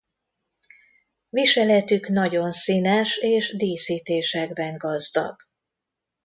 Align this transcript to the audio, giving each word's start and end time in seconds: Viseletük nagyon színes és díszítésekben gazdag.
Viseletük 1.29 2.07
nagyon 2.09 2.51
színes 2.51 3.17
és 3.17 3.55
díszítésekben 3.55 4.77
gazdag. 4.77 5.35